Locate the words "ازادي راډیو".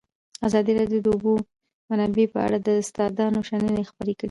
0.47-0.99